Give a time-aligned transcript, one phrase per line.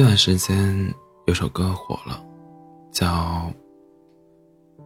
[0.00, 0.94] 这段时间
[1.26, 2.24] 有首歌火了，
[2.90, 3.06] 叫《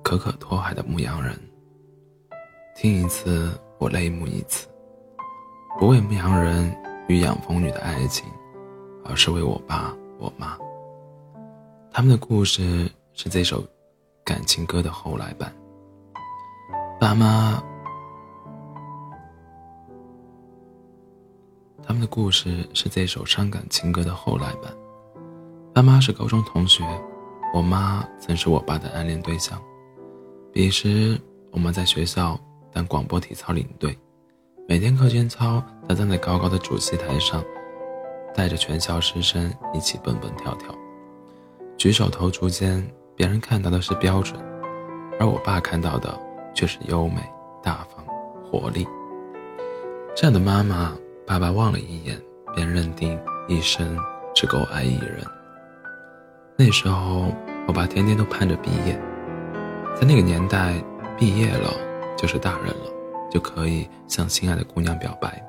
[0.03, 1.33] 可可托海的牧羊人》。
[2.75, 4.67] 听一次，我泪目一次。
[5.79, 8.27] 不为牧羊人与养蜂女的爱情，
[9.05, 10.59] 而是为我爸我妈。
[11.93, 13.65] 他们的故事是这首
[14.25, 15.55] 感情歌的后来版。
[16.99, 17.63] 爸妈，
[21.85, 24.75] 他们的故事是这首伤感情歌的后来版。
[25.75, 26.85] 爸妈是高中同学，
[27.53, 29.61] 我妈曾是我爸的暗恋对象。
[30.53, 31.21] 彼时
[31.51, 32.39] 我们在学校
[32.73, 33.99] 当广播体操领队，
[34.69, 37.43] 每天课间操，他站在高高的主席台上，
[38.33, 40.73] 带着全校师生一起蹦蹦跳跳，
[41.77, 44.41] 举手投足间，别人看到的是标准，
[45.19, 46.17] 而我爸看到的
[46.55, 47.21] 却是优美、
[47.65, 48.07] 大方、
[48.45, 48.87] 活力。
[50.15, 50.97] 这样的妈妈，
[51.27, 52.17] 爸爸望了一眼，
[52.55, 53.99] 便认定一生
[54.37, 55.27] 只够爱一人。
[56.57, 57.33] 那时候，
[57.67, 58.97] 我爸天天都盼着毕业。
[60.01, 60.81] 在那个年代，
[61.19, 61.73] 毕业了
[62.17, 62.93] 就是大人了，
[63.29, 65.45] 就可以向心爱的姑娘表白。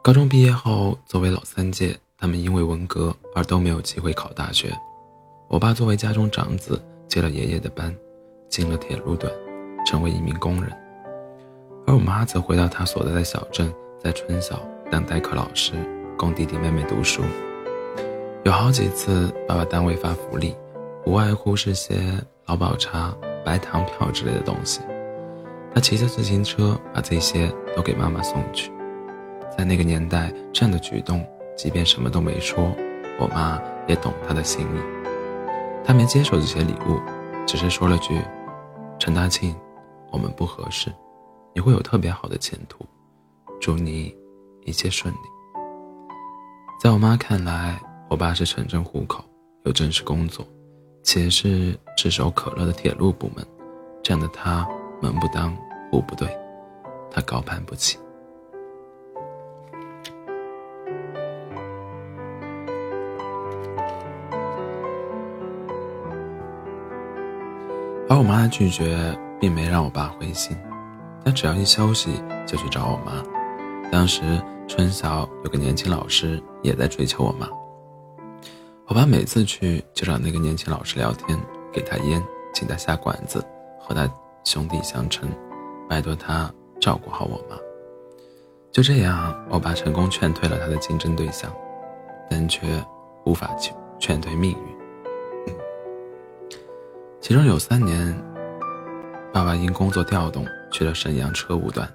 [0.00, 4.72] 高中毕业后，作为老三届，他们因为文革而都没有机会考大学。
[5.48, 7.92] 我爸作为家中长子，接了爷爷的班，
[8.48, 9.28] 进了铁路队，
[9.84, 10.70] 成为一名工人。
[11.84, 15.72] 而我妈则回到她所在的小镇，在春晓当代课老师，
[16.16, 17.22] 供弟弟妹妹读书。
[18.46, 20.54] 有好几次，爸爸单位发福利，
[21.04, 21.96] 无外乎是些
[22.46, 23.12] 劳保茶、
[23.44, 24.80] 白糖票之类的东西。
[25.74, 28.70] 他骑着自行车把这些都给妈妈送去。
[29.58, 32.70] 在那个年代，这样的举动，即便什么都没说，
[33.18, 34.80] 我妈也懂他的心意。
[35.84, 37.00] 他没接受这些礼物，
[37.48, 38.22] 只是说了句
[38.96, 39.56] ：“陈大庆，
[40.12, 40.88] 我们不合适，
[41.52, 42.86] 你会有特别好的前途，
[43.60, 44.14] 祝你
[44.64, 45.18] 一切顺利。”
[46.80, 47.76] 在我妈看来，
[48.08, 49.24] 我爸是城镇户口，
[49.64, 50.46] 有正式工作，
[51.02, 53.44] 且是炙手可热的铁路部门，
[54.02, 54.66] 这样的他
[55.02, 55.54] 门不当
[55.90, 56.28] 户不对，
[57.10, 57.98] 他高攀不起。
[68.08, 70.56] 而我妈的拒绝并没让我爸灰心，
[71.24, 73.20] 他只要一休息就去找我妈。
[73.90, 77.48] 当时春晓有个年轻老师也在追求我妈。
[78.88, 81.36] 我爸每次去就找那个年轻老师聊天，
[81.72, 82.22] 给他烟，
[82.54, 83.44] 请他下馆子，
[83.80, 84.08] 和他
[84.44, 85.28] 兄弟相称，
[85.88, 86.48] 拜托他
[86.80, 87.56] 照顾好我妈。
[88.70, 91.52] 就这样，我爸成功劝退了他的竞争对象，
[92.30, 92.80] 但却
[93.24, 95.54] 无法劝劝退命运。
[97.20, 98.16] 其中有三年，
[99.32, 101.92] 爸爸因工作调动去了沈阳车务段，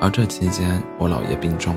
[0.00, 1.76] 而这期间我姥爷病重，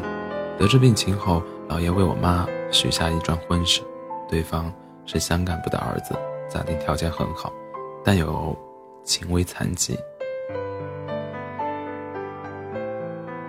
[0.57, 3.81] 得知病情后，姥爷为我妈许下一桩婚事。
[4.29, 4.71] 对方
[5.05, 6.13] 是乡干部的儿子，
[6.49, 7.53] 家庭条件很好，
[8.03, 8.57] 但有
[9.03, 9.97] 轻微残疾。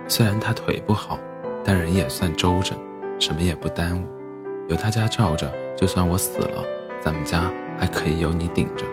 [0.07, 1.19] 虽然他腿不好，
[1.63, 2.77] 但人也算周正，
[3.19, 4.07] 什么也不耽误。
[4.69, 6.63] 有他家罩着，就算我死了，
[7.01, 8.85] 咱们家还可以有你顶着。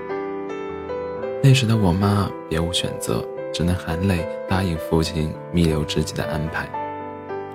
[1.42, 6.68] 那时的我妈别无选择，只能含泪答应父亲弥留之际的安排。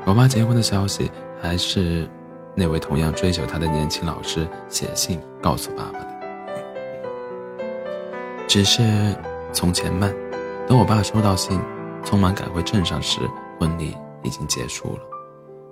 [0.06, 1.12] 我妈结婚的消息
[1.42, 2.08] 还是。
[2.56, 6.08] 那位同样追求她的年轻老师写信告诉爸爸的，
[8.48, 9.16] 只是
[9.52, 10.14] 从前慢。
[10.68, 11.60] 等我爸收到信，
[12.04, 13.20] 匆忙赶回镇上时，
[13.60, 15.02] 婚礼已经结束了。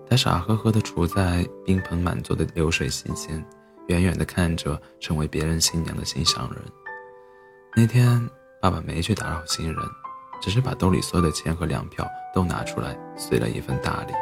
[0.09, 3.46] 他傻呵呵地处在宾朋满座的流水席间，
[3.88, 6.61] 远远地看着成为别人新娘的心上人。
[7.75, 8.29] 那天，
[8.61, 9.75] 爸爸没去打扰新人，
[10.41, 14.13] 只是把兜里所有的钱和粮票都拿出来，随了一份大礼。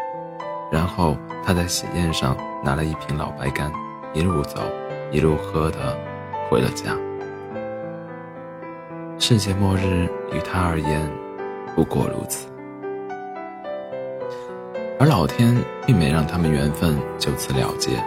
[0.71, 3.71] 然后他在喜宴上拿了一瓶老白干，
[4.13, 4.61] 一路走，
[5.11, 5.97] 一路喝的，
[6.49, 6.95] 回了家。
[9.19, 11.09] 世界末日于他而言，
[11.75, 12.47] 不过如此。
[14.99, 15.55] 而老天
[15.85, 18.03] 并没让他们缘分就此了结。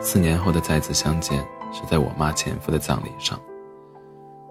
[0.00, 1.38] 四年后的再次相见，
[1.72, 3.38] 是在我妈前夫的葬礼上。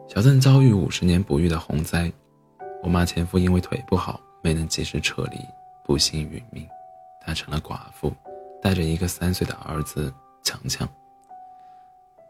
[0.07, 2.11] 小镇遭遇五十年不遇的洪灾，
[2.83, 5.37] 我妈前夫因为腿不好，没能及时撤离，
[5.83, 6.67] 不幸殒命。
[7.25, 8.13] 她成了寡妇，
[8.61, 10.13] 带着一个三岁的儿子
[10.43, 10.87] 强强。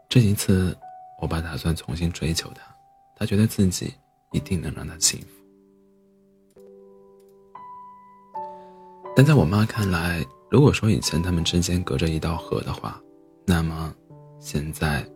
[0.08, 0.76] 这一次，
[1.20, 2.62] 我爸打算重新追求她，
[3.14, 3.92] 他觉得自己
[4.32, 5.26] 一定能让她幸福。
[9.14, 13.00] 但在我妈看来，如果说以前他们之间隔着一道河的话，
[13.46, 13.94] 那么
[14.38, 15.06] 现在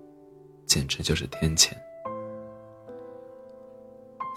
[0.67, 1.75] 简直就是天堑。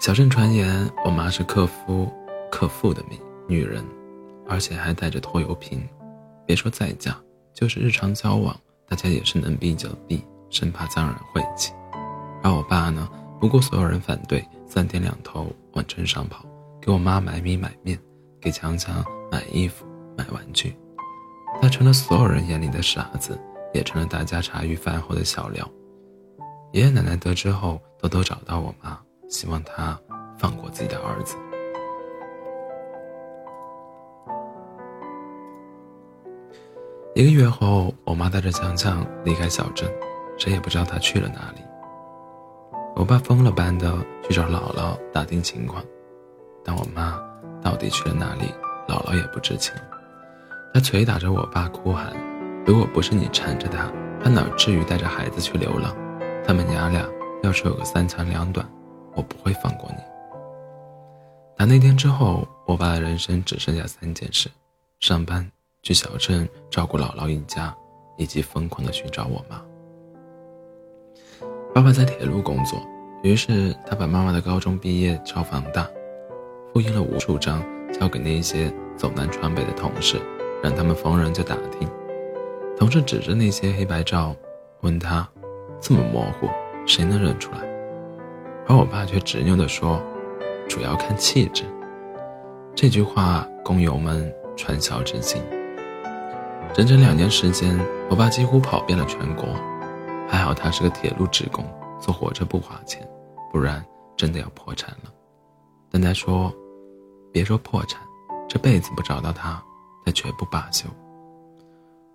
[0.00, 2.12] 小镇传言，我妈是克夫、
[2.50, 3.18] 克父的命
[3.48, 3.84] 女人。
[4.48, 5.86] 而且还带着拖油瓶，
[6.46, 7.16] 别说再嫁，
[7.52, 8.54] 就是日常交往，
[8.86, 11.72] 大家也是能避就避，生怕脏人晦气。
[12.42, 13.08] 而我爸呢，
[13.40, 16.44] 不顾所有人反对，三天两头往镇上跑，
[16.80, 17.98] 给我妈买米买面，
[18.40, 19.86] 给强强买衣服
[20.16, 20.76] 买玩具。
[21.62, 23.40] 他成了所有人眼里的傻子，
[23.72, 25.66] 也成了大家茶余饭后的笑料。
[26.72, 28.98] 爷爷奶奶得知后，偷偷找到我妈，
[29.28, 29.98] 希望她
[30.36, 31.36] 放过自己的儿子。
[37.16, 39.88] 一个月后，我妈带着强强离开小镇，
[40.36, 41.62] 谁也不知道她去了哪里。
[42.96, 45.80] 我爸疯了般的去找姥姥打听情况，
[46.64, 47.16] 但我妈
[47.62, 48.52] 到底去了哪里，
[48.88, 49.72] 姥姥也不知情。
[50.72, 52.12] 她捶打着我爸，哭喊
[52.66, 53.88] ：“如果不是你缠着他，
[54.20, 55.94] 他哪至于带着孩子去流浪？
[56.44, 57.08] 他们娘俩
[57.44, 58.68] 要是有个三长两短，
[59.14, 60.02] 我不会放过你。”
[61.56, 64.50] 打那天之后，我爸的人生只剩下三件事：
[64.98, 65.48] 上班。
[65.84, 67.72] 去小镇照顾姥姥一家，
[68.16, 69.62] 以及疯狂的寻找我妈。
[71.74, 72.80] 爸爸在铁路工作，
[73.22, 75.86] 于是他把妈妈的高中毕业照放大，
[76.72, 80.18] 复印了无数张，交给那些走南闯北的同事，
[80.62, 81.86] 让他们逢人就打听。
[82.78, 84.34] 同事指着那些黑白照，
[84.80, 85.28] 问他
[85.82, 86.48] ：“这么模糊，
[86.86, 87.58] 谁能认出来？”
[88.66, 90.00] 而我爸却执拗地说
[90.66, 91.64] ：“主要看气质。”
[92.74, 95.42] 这句话工友们传笑至今。
[96.72, 97.78] 整整两年时间，
[98.08, 99.48] 我爸几乎跑遍了全国。
[100.26, 101.64] 还好他是个铁路职工，
[102.00, 103.06] 坐火车不花钱，
[103.52, 103.84] 不然
[104.16, 105.12] 真的要破产了。
[105.90, 106.52] 但他说
[107.30, 108.00] ：“别说破产，
[108.48, 109.62] 这辈子不找到他，
[110.04, 110.88] 他绝不罢休。”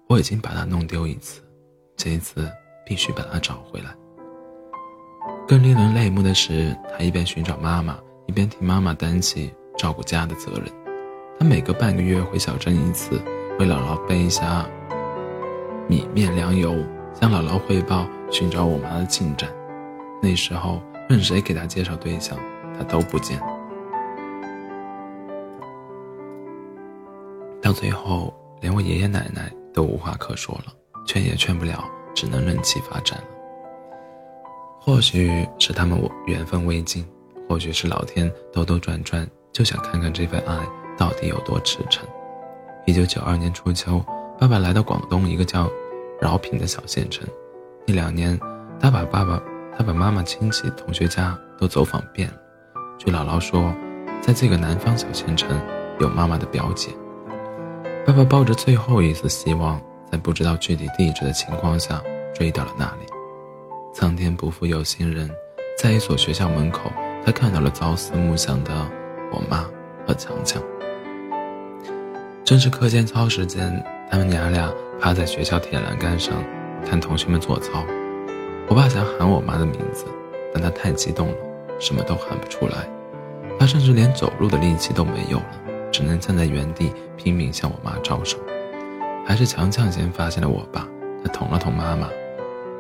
[0.09, 1.41] 我已经把他弄丢一次，
[1.95, 2.51] 这一次
[2.85, 3.95] 必须把他找回来。
[5.47, 10.65] 更令人泪目的是，他一边寻找妈妈，一边替妈妈担起照顾家的责任。
[11.39, 13.21] 他每隔半个月回小镇一次。
[13.59, 14.65] 为姥姥备一下
[15.85, 16.73] 米面粮油，
[17.13, 19.49] 向姥姥汇报寻找我妈的进展。
[20.21, 22.39] 那时候，任谁给她介绍对象，
[22.77, 23.37] 她都不见。
[27.61, 30.71] 到最后，连我爷爷奶奶都无话可说了，
[31.05, 31.83] 劝也劝不了，
[32.15, 33.25] 只能任其发展了。
[34.79, 37.05] 或许是他们缘分未尽，
[37.49, 40.57] 或许是老天兜兜转转就想看看这份爱
[40.97, 42.07] 到底有多赤诚。
[42.89, 44.03] 一九九二年初秋，
[44.39, 45.69] 爸爸来到广东一个叫
[46.19, 47.23] 饶平的小县城。
[47.85, 48.35] 那两年，
[48.79, 49.39] 他把爸爸、
[49.77, 52.33] 他把妈妈亲戚、同学家都走访遍了。
[52.97, 53.71] 据姥姥说，
[54.19, 55.55] 在这个南方小县城，
[55.99, 56.89] 有妈妈的表姐。
[58.07, 59.79] 爸爸抱着最后一丝希望，
[60.11, 62.01] 在不知道具体地址的情况下，
[62.33, 63.05] 追到了那里。
[63.93, 65.29] 苍天不负有心人，
[65.77, 66.91] 在一所学校门口，
[67.23, 68.73] 他看到了朝思暮想的
[69.31, 69.63] 我妈
[70.07, 70.59] 和强强。
[72.49, 73.71] 正是课间操时间，
[74.09, 76.33] 他们娘俩趴在学校铁栏杆上，
[76.83, 77.85] 看同学们做操。
[78.67, 80.05] 我爸想喊我妈的名字，
[80.51, 81.35] 但他太激动了，
[81.79, 82.89] 什么都喊不出来。
[83.59, 85.61] 他甚至连走路的力气都没有了，
[85.91, 88.39] 只能站在原地拼命向我妈招手。
[89.23, 90.87] 还是强强先发现了我爸，
[91.23, 92.09] 他捅了捅妈妈。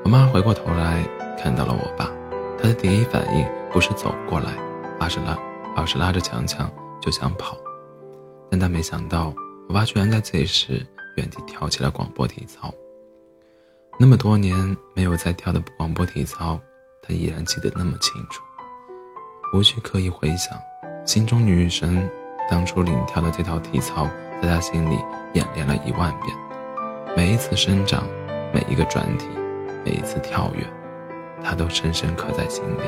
[0.03, 1.03] 我妈回过头来
[1.37, 2.09] 看到了我爸，
[2.57, 4.49] 他的第一反应不是走过来，
[4.99, 5.37] 而是拉，
[5.75, 6.67] 而是拉着强强
[6.99, 7.55] 就想跑，
[8.49, 9.31] 但他没想到。
[9.69, 10.83] 我爸居然在这时
[11.15, 12.73] 原地跳起了广播体操。
[13.99, 16.59] 那么多年没有再跳的广播体操，
[17.03, 18.41] 他依然记得那么清楚。
[19.53, 20.57] 无需刻意回想，
[21.05, 22.09] 心中女神
[22.49, 24.09] 当初领跳的这套体操，
[24.41, 24.97] 在他心里
[25.33, 26.35] 演练了一万遍。
[27.15, 28.07] 每一次生长，
[28.51, 29.27] 每一个转体，
[29.85, 30.65] 每一次跳跃，
[31.43, 32.81] 他都深深刻在心里。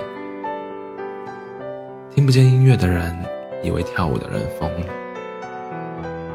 [2.09, 3.15] 听不见音乐的人，
[3.63, 5.00] 以为跳舞的人疯了。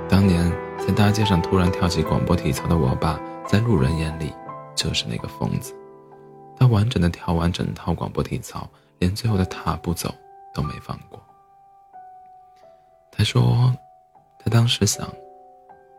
[0.08, 4.32] 当年在大街上突然跳起广播体操的我爸，在路人眼里
[4.74, 5.74] 就是那个疯子。
[6.56, 10.14] 他完整的跳完整套广播体操，连最后的踏步走
[10.54, 11.20] 都没放过。
[13.10, 13.74] 他说，
[14.38, 15.12] 他当时想，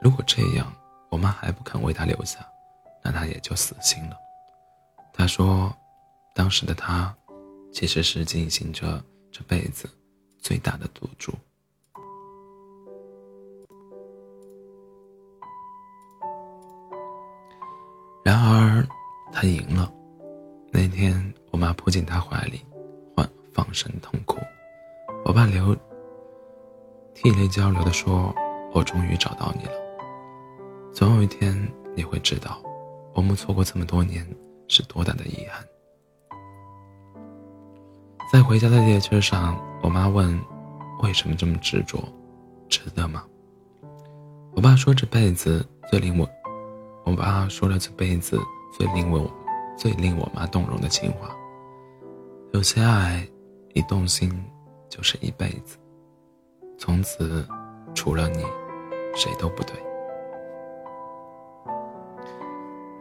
[0.01, 0.71] 如果这样
[1.09, 2.39] 我妈还不肯为他留下，
[3.03, 4.17] 那他也就死心了。
[5.13, 5.75] 他说，
[6.33, 7.13] 当时的他
[7.73, 9.89] 其实是进行着这辈子
[10.39, 11.33] 最大的赌注。
[19.39, 19.93] 他赢了。
[20.71, 22.65] 那天，我妈扑进他怀里，
[23.15, 24.39] 放放声痛哭。
[25.23, 25.77] 我爸流
[27.13, 28.33] 涕泪交流的说
[28.73, 29.73] ：“我终于找到你了。
[30.91, 31.55] 总有一天
[31.95, 32.59] 你会知道，
[33.13, 34.27] 我们错过这么多年
[34.67, 35.63] 是多大的遗憾。”
[38.33, 40.35] 在回家的列车上，我妈问
[41.03, 42.03] ：“为什么这么执着？
[42.67, 43.23] 值得吗？”
[44.57, 46.27] 我爸说：“这辈子最令我，
[47.05, 48.39] 我爸说了这辈子
[48.71, 49.29] 最令我、
[49.77, 51.29] 最令我妈动容的情话。
[52.53, 53.27] 有些爱，
[53.73, 54.31] 一动心
[54.89, 55.77] 就是一辈子，
[56.77, 57.45] 从此
[57.93, 58.43] 除了你，
[59.15, 59.73] 谁都不对。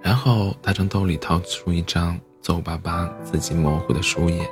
[0.02, 4.48] 然后他从兜里掏出一张皱巴巴、字迹模糊的书页，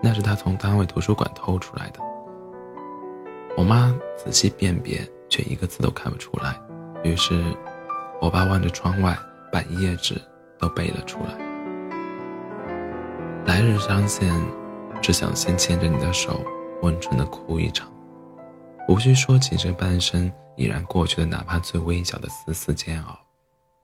[0.00, 2.00] 那是他从单位图书馆偷出来的。
[3.56, 6.60] 我妈仔细辨别，却一个字都看不出来。
[7.02, 7.42] 于是，
[8.20, 9.16] 我爸望着窗外，
[9.52, 10.20] 把一页纸
[10.64, 11.34] 都背了出来。
[13.44, 14.32] 来日相见，
[15.02, 16.40] 只想先牵着你的手，
[16.80, 17.92] 温存的哭一场。
[18.88, 23.18] 无需说起这半生已然过去的，哪怕最微小的丝丝煎熬，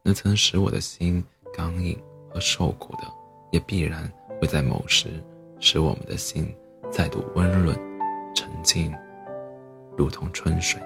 [0.02, 1.22] 那曾使我的心
[1.54, 1.98] 刚硬
[2.32, 3.02] 和受苦的，
[3.50, 4.10] 也必然
[4.40, 5.22] 会在某时，
[5.58, 6.50] 使我们的心
[6.90, 7.76] 再度温润、
[8.34, 8.90] 沉静，
[9.98, 10.80] 如同春水。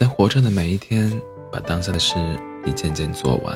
[0.00, 1.12] 在活着的每一天，
[1.52, 2.16] 把当下的事
[2.64, 3.54] 一件件做完，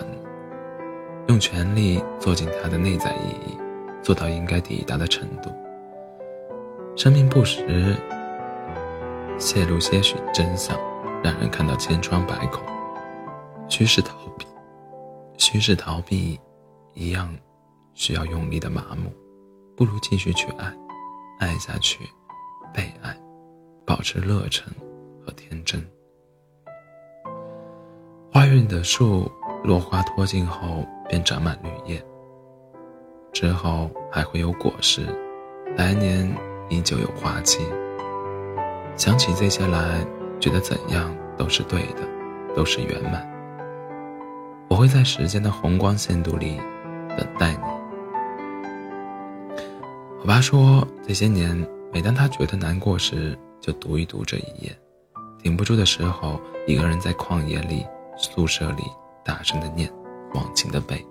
[1.29, 3.57] 用全力做进它的内在意义，
[4.03, 5.51] 做到应该抵达的程度。
[6.97, 7.97] 生命不时
[9.39, 10.79] 泄露些许真相，
[11.23, 12.63] 让人看到千疮百孔。
[13.67, 14.45] 虚是逃避，
[15.39, 16.39] 虚是逃避，
[16.93, 17.35] 一样
[17.95, 19.11] 需要用力的麻木。
[19.75, 20.71] 不如继续去爱，
[21.39, 22.01] 爱下去，
[22.71, 23.19] 被爱，
[23.87, 24.71] 保持热忱
[25.25, 25.83] 和天真。
[28.35, 29.31] 花园的树，
[29.63, 32.05] 落花脱尽后便长满绿叶，
[33.33, 35.07] 之后还会有果实，
[35.77, 36.29] 来年
[36.69, 37.61] 依旧有花期。
[38.97, 40.05] 想起这些来，
[40.41, 42.03] 觉得怎样都是对的，
[42.57, 43.25] 都是圆满。
[44.69, 46.61] 我会在时间的红光限度里
[47.17, 47.63] 等待你。
[50.23, 51.57] 我爸说，这些年
[51.93, 54.77] 每当他觉得难过时，就读一读这一页，
[55.41, 57.87] 顶不住的时候，一个人在旷野里。
[58.17, 58.85] 宿舍里
[59.25, 59.91] 大声的念，
[60.35, 61.05] 忘情的背，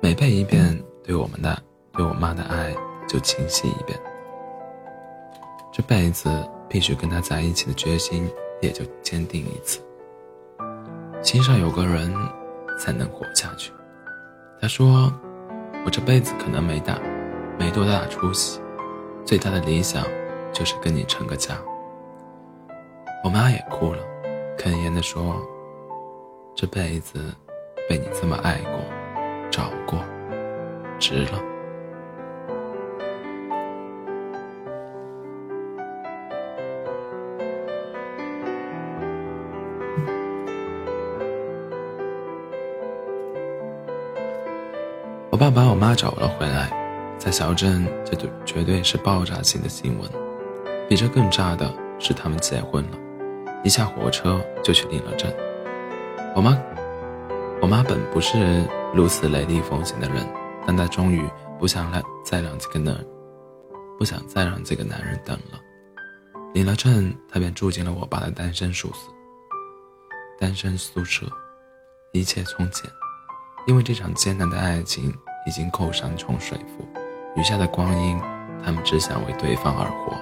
[0.00, 1.56] 每背一遍，对我们的
[1.92, 2.74] 对我妈的爱
[3.08, 3.98] 就清晰一遍。
[5.72, 6.30] 这辈子
[6.68, 9.80] 必须跟他在一起的决心也就坚定一次。
[11.22, 12.14] 心上有个人，
[12.78, 13.72] 才能活下去。
[14.60, 15.10] 他说
[15.86, 16.98] ：“我这辈子可能没大，
[17.58, 18.60] 没多大出息，
[19.24, 20.04] 最大的理想
[20.52, 21.56] 就是跟你成个家。”
[23.24, 24.02] 我妈也哭了，
[24.58, 25.40] 哽咽的说。
[26.54, 27.18] 这辈子
[27.88, 28.80] 被你这么爱过、
[29.50, 29.98] 找过，
[30.98, 31.42] 值了。
[45.30, 46.70] 我爸把我妈找了回来，
[47.18, 50.08] 在小镇，这就绝对是爆炸性的新闻。
[50.88, 52.98] 比这更炸的是，他们结婚了，
[53.64, 55.32] 一下火车就去领了证。
[56.34, 56.56] 我妈，
[57.60, 60.26] 我妈本不是如此雷厉风行的人，
[60.66, 61.22] 但她终于
[61.58, 62.96] 不想让再让这个男，
[63.98, 65.60] 不想再让这个男人等了。
[66.54, 68.98] 领了证，她便住进了我爸的单身宿舍。
[70.40, 71.26] 单身宿舍，
[72.12, 72.90] 一切从简，
[73.66, 75.14] 因为这场艰难的爱情
[75.46, 76.88] 已经够山重水复，
[77.36, 78.18] 余下的光阴，
[78.64, 80.16] 他们只想为对方而活。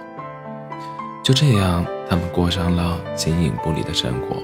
[1.22, 4.36] 就这样，他们过上了形影不离的生活。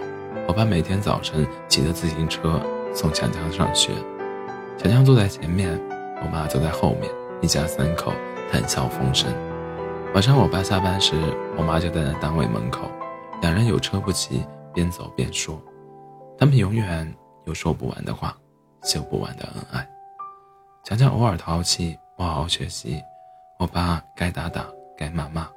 [0.49, 2.63] 我爸每天早晨骑着自行车
[2.95, 3.93] 送强强上学，
[4.79, 5.77] 强强坐在前面，
[6.23, 7.13] 我妈坐在后面，
[7.43, 8.13] 一家三口
[8.51, 9.29] 谈笑风生。
[10.15, 11.17] 晚上我爸下班时，
[11.59, 12.89] 我妈就站在单位门口，
[13.43, 15.61] 两人有车不骑，边走边说，
[16.39, 17.13] 他们永远
[17.45, 18.35] 有说不完的话，
[18.85, 19.87] 秀不完的恩爱。
[20.85, 23.03] 强强偶尔淘气，不好好学习，
[23.59, 24.65] 我爸该打打，
[24.97, 25.49] 该骂骂。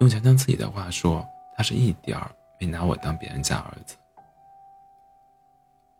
[0.00, 1.24] 用强强自己的话说，
[1.56, 2.28] 他是一点儿
[2.60, 3.96] 没拿我当别人家儿子。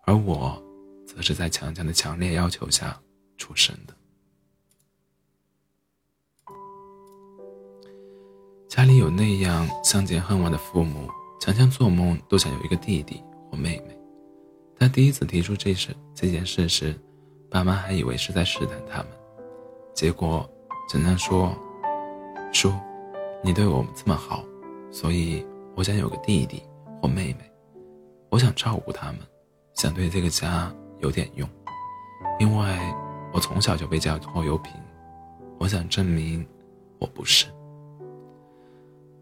[0.05, 0.62] 而我，
[1.07, 3.00] 则是在强强的强烈要求下
[3.38, 3.95] 出生的。
[8.69, 11.09] 家里有那样相见恨晚的父母，
[11.40, 13.99] 强强做梦都想有一个弟弟或妹妹。
[14.79, 16.99] 他第一次提出这事这件事时，
[17.50, 19.09] 爸妈还以为是在试探他们。
[19.93, 20.49] 结果，
[20.88, 21.55] 强强说
[22.52, 22.73] ：“叔，
[23.43, 24.45] 你对我们这么好，
[24.90, 25.45] 所以
[25.77, 26.62] 我想有个弟弟
[27.00, 27.50] 或妹妹，
[28.29, 29.19] 我想照顾他们。”
[29.75, 31.49] 想对这个家有点用，
[32.39, 32.77] 因为
[33.33, 34.73] 我从小就被叫拖油瓶。
[35.59, 36.47] 我想证明
[36.99, 37.47] 我不是。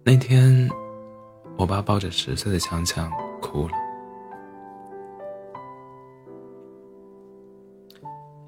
[0.02, 0.68] 那天，
[1.56, 3.08] 我爸抱着十岁的强强
[3.40, 3.74] 哭了。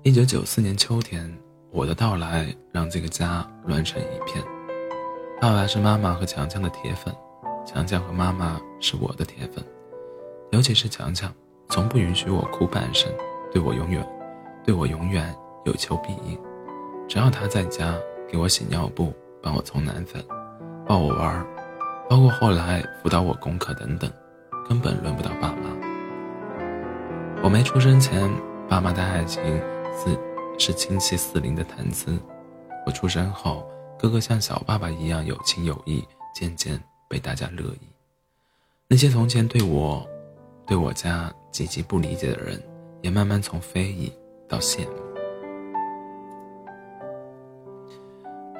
[0.02, 1.32] 一九九四年秋天，
[1.70, 4.42] 我的到来让这个家乱成一片。
[5.40, 7.14] 到来是妈妈和强强的铁粉，
[7.64, 9.64] 强强和妈妈是我的铁粉，
[10.50, 11.32] 尤其是强强，
[11.68, 13.10] 从不允许我哭半声，
[13.52, 14.04] 对我永远，
[14.64, 16.38] 对我永远有求必应。
[17.08, 17.94] 只要他在家，
[18.28, 19.12] 给我洗尿布，
[19.42, 20.24] 帮我冲奶粉，
[20.86, 21.46] 抱我玩，
[22.08, 24.10] 包括后来辅导我功课等等，
[24.68, 25.70] 根本轮不到爸妈。
[27.42, 28.30] 我没出生前，
[28.68, 29.42] 爸妈的爱情
[29.92, 30.18] 是
[30.58, 32.12] 是亲戚四邻的谈资；
[32.86, 33.64] 我出生后，
[33.98, 37.80] 哥哥像小爸爸一样有情有义，渐渐被大家乐意。
[38.86, 40.08] 那些从前对我、
[40.64, 42.62] 对我家极其不理解的人，
[43.02, 44.12] 也慢慢从非议
[44.48, 44.92] 到羡慕。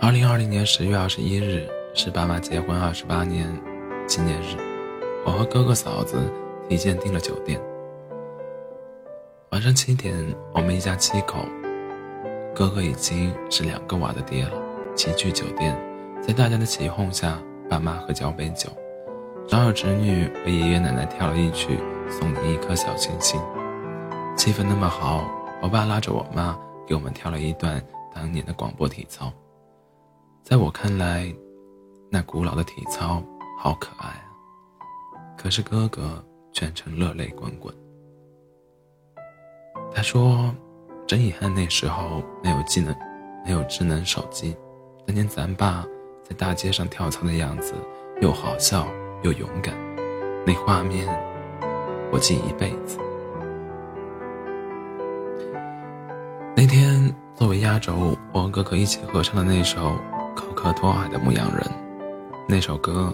[0.00, 3.46] 二零二零年十月二十一日是爸妈结婚二十八年
[4.08, 4.56] 纪念日，
[5.24, 6.18] 我和哥哥嫂子
[6.68, 7.60] 提前订了酒店。
[9.50, 10.12] 晚上七点，
[10.52, 11.44] 我们一家七口，
[12.52, 14.60] 哥哥已经是两个娃的爹了，
[14.96, 15.76] 齐聚酒店。
[16.20, 18.68] 在大家的起哄下，爸妈喝交杯酒，
[19.46, 21.78] 长有侄女为爷爷奶奶跳了一曲
[22.10, 23.40] 《送你一颗小星星》。
[24.36, 25.24] 气氛那么好，
[25.62, 27.80] 我爸拉着我妈给我们跳了一段
[28.12, 29.32] 当年的广播体操。
[30.42, 31.32] 在我看来，
[32.10, 33.22] 那古老的体操
[33.56, 34.26] 好可爱啊。
[35.38, 37.72] 可是哥哥全程热泪滚滚。
[39.94, 40.52] 他说
[41.06, 42.92] ：“真遗憾，那时候没有技能，
[43.44, 44.56] 没有智能手机。
[45.06, 45.84] 当年咱爸
[46.30, 47.74] 在大街上跳操的样子，
[48.22, 48.86] 又好笑
[49.22, 49.74] 又勇敢，
[50.46, 51.08] 那画面
[52.12, 52.98] 我记一辈子。”
[56.56, 59.88] 那天作为压轴，我和哥哥一起合唱的那首
[60.36, 61.64] 《可可托海的牧羊人》，
[62.48, 63.12] 那首歌，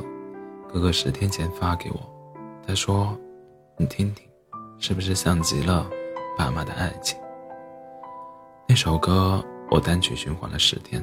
[0.69, 1.99] 哥哥十天前发给我，
[2.67, 3.19] 他说
[3.79, 4.29] ：“你听听，
[4.79, 5.89] 是不是像极了？”
[6.37, 7.19] 爸妈的爱情。
[8.69, 11.03] 那首歌我单曲循环了十天，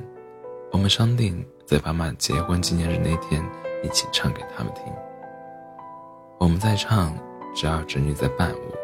[0.71, 3.43] 我们商定在爸妈结婚纪念日那天
[3.83, 4.83] 一起唱给他们听。
[6.39, 7.13] 我们在唱，
[7.55, 8.75] 只要侄女在伴舞，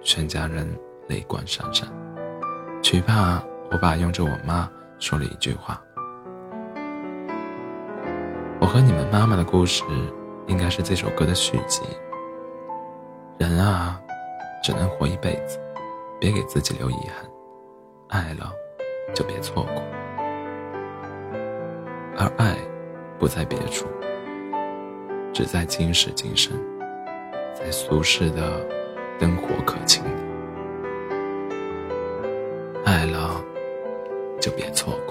[0.00, 0.68] 全家人
[1.08, 1.88] 泪光闪闪。
[2.82, 5.80] 只怕我爸用着我妈说了一句话
[8.60, 9.82] ：“我和你们妈妈的故事，
[10.46, 11.82] 应该是这首歌的续集。
[13.38, 14.00] 人啊，
[14.62, 15.58] 只能活一辈子。”
[16.20, 17.26] 别给自己留遗憾，
[18.08, 18.52] 爱了
[19.14, 19.82] 就别错过，
[22.22, 22.54] 而爱
[23.18, 23.86] 不在别处，
[25.32, 26.52] 只在今时今生，
[27.54, 28.60] 在俗世的
[29.18, 30.04] 灯火可亲，
[32.84, 33.42] 爱了
[34.38, 35.09] 就别错过。